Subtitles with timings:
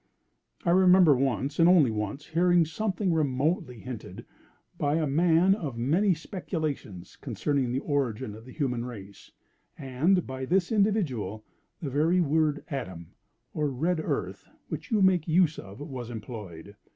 [0.65, 1.89] I remember once, and once
[2.27, 4.25] only, hearing something remotely hinted,
[4.79, 9.29] by a man of many speculations, concerning the origin of the human race;
[9.77, 11.45] and by this individual,
[11.79, 13.11] the very word Adam
[13.53, 16.75] (or Red Earth), which you make use of, was employed.